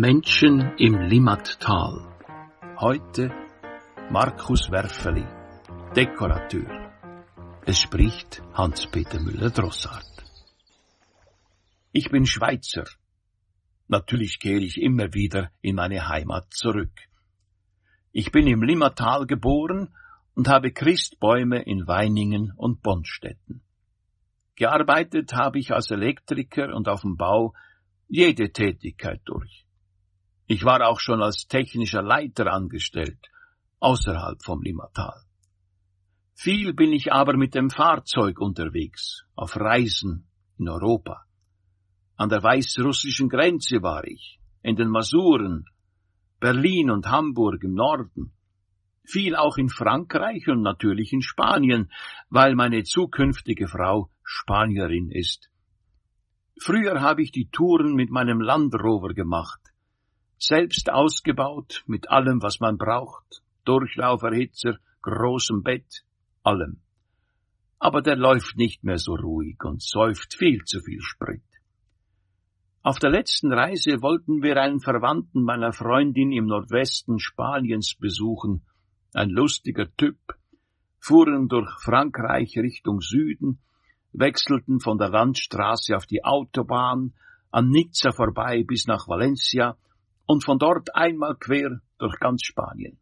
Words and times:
Menschen 0.00 0.76
im 0.78 0.94
Limmattal. 1.08 2.06
Heute 2.76 3.34
Markus 4.12 4.70
Werfeli, 4.70 5.26
Dekorateur. 5.96 6.92
Es 7.66 7.80
spricht 7.80 8.40
Hans-Peter 8.52 9.18
Müller-Drossart. 9.18 10.24
Ich 11.90 12.12
bin 12.12 12.26
Schweizer. 12.26 12.84
Natürlich 13.88 14.38
kehre 14.38 14.62
ich 14.62 14.80
immer 14.80 15.14
wieder 15.14 15.50
in 15.62 15.74
meine 15.74 16.06
Heimat 16.06 16.46
zurück. 16.54 16.96
Ich 18.12 18.30
bin 18.30 18.46
im 18.46 18.62
Limmattal 18.62 19.26
geboren 19.26 19.92
und 20.36 20.46
habe 20.46 20.70
Christbäume 20.70 21.62
in 21.62 21.88
Weiningen 21.88 22.52
und 22.56 22.82
Bonstetten. 22.82 23.62
Gearbeitet 24.54 25.32
habe 25.32 25.58
ich 25.58 25.72
als 25.72 25.90
Elektriker 25.90 26.72
und 26.72 26.88
auf 26.88 27.00
dem 27.00 27.16
Bau 27.16 27.52
jede 28.06 28.52
Tätigkeit 28.52 29.22
durch. 29.24 29.67
Ich 30.50 30.64
war 30.64 30.88
auch 30.88 30.98
schon 30.98 31.22
als 31.22 31.46
technischer 31.46 32.02
Leiter 32.02 32.50
angestellt, 32.50 33.18
außerhalb 33.80 34.42
vom 34.42 34.62
Limmatal. 34.62 35.20
Viel 36.34 36.72
bin 36.72 36.94
ich 36.94 37.12
aber 37.12 37.36
mit 37.36 37.54
dem 37.54 37.68
Fahrzeug 37.68 38.40
unterwegs, 38.40 39.26
auf 39.34 39.56
Reisen 39.56 40.26
in 40.58 40.70
Europa. 40.70 41.26
An 42.16 42.30
der 42.30 42.42
weißrussischen 42.42 43.28
Grenze 43.28 43.82
war 43.82 44.06
ich, 44.06 44.40
in 44.62 44.76
den 44.76 44.88
Masuren, 44.88 45.66
Berlin 46.40 46.90
und 46.90 47.06
Hamburg 47.06 47.62
im 47.62 47.74
Norden, 47.74 48.32
viel 49.04 49.36
auch 49.36 49.58
in 49.58 49.68
Frankreich 49.68 50.48
und 50.48 50.62
natürlich 50.62 51.12
in 51.12 51.20
Spanien, 51.20 51.92
weil 52.30 52.54
meine 52.54 52.84
zukünftige 52.84 53.68
Frau 53.68 54.10
Spanierin 54.22 55.10
ist. 55.10 55.50
Früher 56.58 57.02
habe 57.02 57.22
ich 57.22 57.32
die 57.32 57.50
Touren 57.50 57.94
mit 57.94 58.08
meinem 58.08 58.40
Landrover 58.40 59.12
gemacht, 59.12 59.60
selbst 60.42 60.90
ausgebaut 60.90 61.82
mit 61.86 62.10
allem, 62.10 62.42
was 62.42 62.60
man 62.60 62.76
braucht, 62.76 63.42
Durchlauferhitzer, 63.64 64.78
großem 65.02 65.62
Bett, 65.62 66.04
allem. 66.42 66.80
Aber 67.78 68.02
der 68.02 68.16
läuft 68.16 68.56
nicht 68.56 68.82
mehr 68.82 68.98
so 68.98 69.14
ruhig 69.14 69.62
und 69.62 69.82
säuft 69.82 70.34
viel 70.34 70.64
zu 70.64 70.80
viel 70.80 71.00
Sprit. 71.00 71.42
Auf 72.82 72.98
der 72.98 73.10
letzten 73.10 73.52
Reise 73.52 74.00
wollten 74.02 74.42
wir 74.42 74.56
einen 74.56 74.80
Verwandten 74.80 75.42
meiner 75.42 75.72
Freundin 75.72 76.32
im 76.32 76.46
Nordwesten 76.46 77.18
Spaniens 77.18 77.94
besuchen, 77.94 78.62
ein 79.12 79.30
lustiger 79.30 79.94
Typ, 79.96 80.18
fuhren 80.98 81.48
durch 81.48 81.70
Frankreich 81.82 82.56
Richtung 82.56 83.00
Süden, 83.00 83.58
wechselten 84.12 84.80
von 84.80 84.98
der 84.98 85.10
Landstraße 85.10 85.96
auf 85.96 86.06
die 86.06 86.24
Autobahn, 86.24 87.14
an 87.50 87.68
Nizza 87.68 88.12
vorbei 88.12 88.64
bis 88.66 88.86
nach 88.86 89.08
Valencia 89.08 89.76
und 90.28 90.44
von 90.44 90.58
dort 90.58 90.94
einmal 90.94 91.36
quer 91.36 91.80
durch 91.96 92.20
ganz 92.20 92.44
Spanien. 92.44 92.98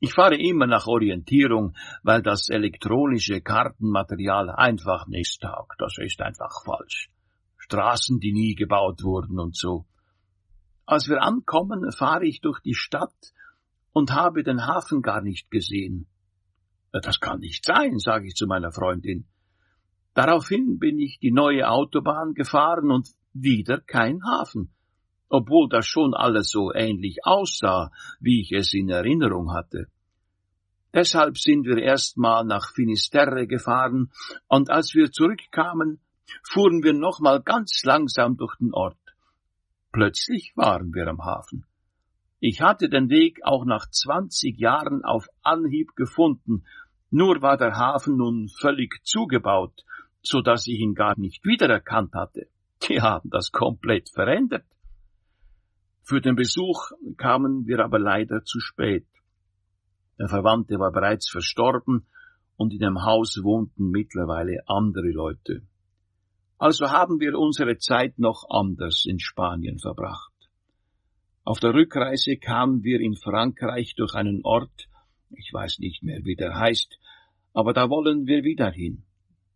Ich 0.00 0.12
fahre 0.12 0.36
immer 0.36 0.66
nach 0.66 0.86
Orientierung, 0.86 1.74
weil 2.02 2.20
das 2.20 2.50
elektronische 2.50 3.40
Kartenmaterial 3.40 4.50
einfach 4.50 5.06
nicht 5.06 5.40
taugt. 5.40 5.80
Das 5.80 5.96
ist 5.98 6.20
einfach 6.20 6.64
falsch. 6.64 7.10
Straßen, 7.58 8.18
die 8.18 8.32
nie 8.32 8.54
gebaut 8.54 9.02
wurden 9.04 9.38
und 9.38 9.56
so. 9.56 9.86
Als 10.84 11.08
wir 11.08 11.22
ankommen, 11.22 11.90
fahre 11.92 12.26
ich 12.26 12.40
durch 12.40 12.60
die 12.60 12.74
Stadt 12.74 13.32
und 13.92 14.12
habe 14.12 14.42
den 14.42 14.66
Hafen 14.66 15.02
gar 15.02 15.22
nicht 15.22 15.50
gesehen. 15.50 16.08
Das 16.90 17.20
kann 17.20 17.38
nicht 17.38 17.64
sein, 17.64 17.98
sage 17.98 18.26
ich 18.26 18.34
zu 18.34 18.46
meiner 18.46 18.72
Freundin. 18.72 19.26
Daraufhin 20.14 20.78
bin 20.78 20.98
ich 20.98 21.18
die 21.20 21.32
neue 21.32 21.68
Autobahn 21.68 22.34
gefahren 22.34 22.90
und 22.90 23.08
wieder 23.32 23.80
kein 23.80 24.20
Hafen 24.24 24.75
obwohl 25.28 25.68
das 25.68 25.86
schon 25.86 26.14
alles 26.14 26.50
so 26.50 26.72
ähnlich 26.72 27.18
aussah, 27.24 27.90
wie 28.20 28.40
ich 28.40 28.52
es 28.52 28.72
in 28.72 28.88
Erinnerung 28.88 29.52
hatte. 29.52 29.86
Deshalb 30.94 31.36
sind 31.36 31.66
wir 31.66 31.78
erstmal 31.78 32.44
nach 32.44 32.72
Finisterre 32.74 33.46
gefahren, 33.46 34.10
und 34.48 34.70
als 34.70 34.94
wir 34.94 35.10
zurückkamen, 35.12 36.00
fuhren 36.42 36.82
wir 36.82 36.94
nochmal 36.94 37.42
ganz 37.42 37.82
langsam 37.84 38.36
durch 38.36 38.56
den 38.56 38.72
Ort. 38.72 38.96
Plötzlich 39.92 40.52
waren 40.56 40.94
wir 40.94 41.06
am 41.08 41.24
Hafen. 41.24 41.66
Ich 42.40 42.60
hatte 42.60 42.88
den 42.88 43.08
Weg 43.08 43.40
auch 43.44 43.64
nach 43.64 43.90
zwanzig 43.90 44.58
Jahren 44.58 45.04
auf 45.04 45.26
Anhieb 45.42 45.96
gefunden, 45.96 46.64
nur 47.10 47.40
war 47.40 47.56
der 47.56 47.76
Hafen 47.76 48.16
nun 48.16 48.48
völlig 48.48 49.00
zugebaut, 49.04 49.84
so 50.22 50.42
dass 50.42 50.66
ich 50.66 50.80
ihn 50.80 50.94
gar 50.94 51.18
nicht 51.18 51.44
wiedererkannt 51.44 52.14
hatte. 52.14 52.48
Die 52.88 53.00
haben 53.00 53.30
das 53.30 53.52
komplett 53.52 54.10
verändert. 54.10 54.66
Für 56.08 56.20
den 56.20 56.36
Besuch 56.36 56.92
kamen 57.16 57.66
wir 57.66 57.80
aber 57.80 57.98
leider 57.98 58.44
zu 58.44 58.60
spät. 58.60 59.08
Der 60.20 60.28
Verwandte 60.28 60.78
war 60.78 60.92
bereits 60.92 61.28
verstorben 61.28 62.06
und 62.56 62.72
in 62.72 62.78
dem 62.78 63.02
Haus 63.04 63.40
wohnten 63.42 63.90
mittlerweile 63.90 64.62
andere 64.68 65.10
Leute. 65.10 65.62
Also 66.58 66.90
haben 66.92 67.18
wir 67.18 67.36
unsere 67.36 67.78
Zeit 67.78 68.20
noch 68.20 68.44
anders 68.48 69.04
in 69.04 69.18
Spanien 69.18 69.80
verbracht. 69.80 70.32
Auf 71.42 71.58
der 71.58 71.74
Rückreise 71.74 72.36
kamen 72.36 72.84
wir 72.84 73.00
in 73.00 73.16
Frankreich 73.16 73.96
durch 73.96 74.14
einen 74.14 74.42
Ort, 74.44 74.86
ich 75.30 75.52
weiß 75.52 75.80
nicht 75.80 76.04
mehr, 76.04 76.20
wie 76.22 76.36
der 76.36 76.54
heißt, 76.54 77.00
aber 77.52 77.72
da 77.72 77.90
wollen 77.90 78.28
wir 78.28 78.44
wieder 78.44 78.70
hin. 78.70 79.02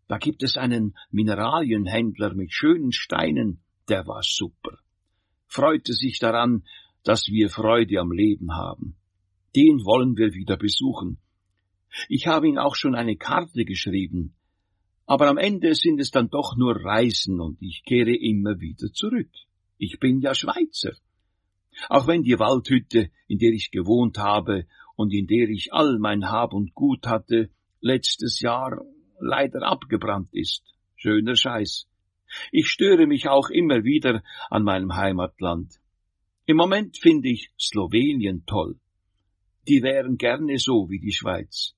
Da 0.08 0.18
gibt 0.18 0.42
es 0.42 0.56
einen 0.56 0.96
Mineralienhändler 1.12 2.34
mit 2.34 2.52
schönen 2.52 2.90
Steinen, 2.90 3.62
der 3.88 4.04
war 4.08 4.22
super 4.24 4.78
freute 5.50 5.92
sich 5.92 6.18
daran, 6.18 6.64
dass 7.02 7.26
wir 7.26 7.50
Freude 7.50 7.98
am 7.98 8.12
Leben 8.12 8.54
haben. 8.54 8.96
Den 9.56 9.84
wollen 9.84 10.16
wir 10.16 10.32
wieder 10.32 10.56
besuchen. 10.56 11.18
Ich 12.08 12.28
habe 12.28 12.48
ihm 12.48 12.56
auch 12.56 12.76
schon 12.76 12.94
eine 12.94 13.16
Karte 13.16 13.64
geschrieben, 13.64 14.34
aber 15.06 15.26
am 15.26 15.38
Ende 15.38 15.74
sind 15.74 16.00
es 16.00 16.12
dann 16.12 16.30
doch 16.30 16.56
nur 16.56 16.76
Reisen 16.76 17.40
und 17.40 17.60
ich 17.60 17.82
kehre 17.84 18.14
immer 18.14 18.60
wieder 18.60 18.92
zurück. 18.92 19.30
Ich 19.76 19.98
bin 19.98 20.20
ja 20.20 20.34
Schweizer. 20.34 20.92
Auch 21.88 22.06
wenn 22.06 22.22
die 22.22 22.38
Waldhütte, 22.38 23.10
in 23.26 23.38
der 23.38 23.50
ich 23.50 23.72
gewohnt 23.72 24.18
habe 24.18 24.66
und 24.94 25.12
in 25.12 25.26
der 25.26 25.48
ich 25.48 25.72
all 25.72 25.98
mein 25.98 26.30
Hab 26.30 26.52
und 26.52 26.74
Gut 26.74 27.08
hatte, 27.08 27.50
letztes 27.80 28.38
Jahr 28.40 28.84
leider 29.18 29.62
abgebrannt 29.62 30.28
ist. 30.32 30.62
Schöner 30.94 31.34
Scheiß. 31.34 31.89
Ich 32.52 32.68
störe 32.68 33.06
mich 33.06 33.28
auch 33.28 33.50
immer 33.50 33.84
wieder 33.84 34.22
an 34.50 34.62
meinem 34.62 34.96
Heimatland. 34.96 35.80
Im 36.46 36.56
Moment 36.56 36.98
finde 36.98 37.28
ich 37.28 37.50
Slowenien 37.58 38.44
toll. 38.46 38.76
Die 39.68 39.82
wären 39.82 40.16
gerne 40.16 40.58
so 40.58 40.88
wie 40.88 40.98
die 40.98 41.12
Schweiz. 41.12 41.74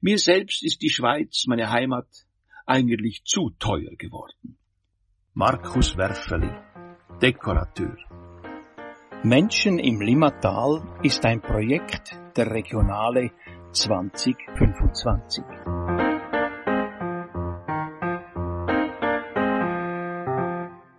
Mir 0.00 0.18
selbst 0.18 0.64
ist 0.64 0.82
die 0.82 0.90
Schweiz, 0.90 1.44
meine 1.46 1.70
Heimat, 1.70 2.06
eigentlich 2.66 3.24
zu 3.24 3.50
teuer 3.58 3.96
geworden. 3.96 4.56
Markus 5.34 5.96
Werfeli, 5.96 6.50
Dekorateur. 7.20 7.96
Menschen 9.24 9.78
im 9.78 10.00
Limmatal 10.00 11.00
ist 11.02 11.24
ein 11.24 11.40
Projekt 11.40 12.16
der 12.36 12.50
Regionale 12.50 13.32
2025. 13.72 15.87